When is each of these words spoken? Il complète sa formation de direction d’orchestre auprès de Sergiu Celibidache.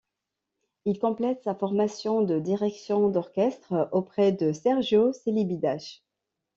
Il 0.85 0.97
complète 0.97 1.43
sa 1.43 1.53
formation 1.53 2.23
de 2.23 2.39
direction 2.39 3.09
d’orchestre 3.11 3.87
auprès 3.91 4.31
de 4.31 4.51
Sergiu 4.51 5.13
Celibidache. 5.13 6.01